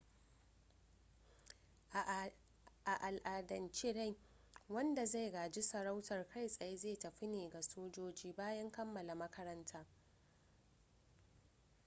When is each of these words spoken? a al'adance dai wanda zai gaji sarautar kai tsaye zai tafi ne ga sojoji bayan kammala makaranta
a 1.93 2.31
al'adance 2.93 3.93
dai 3.93 4.15
wanda 4.67 5.05
zai 5.05 5.31
gaji 5.31 5.61
sarautar 5.61 6.27
kai 6.27 6.47
tsaye 6.47 6.75
zai 6.77 6.95
tafi 6.97 7.27
ne 7.27 7.49
ga 7.49 7.61
sojoji 7.61 8.31
bayan 8.33 8.71
kammala 8.71 9.15
makaranta 9.15 9.85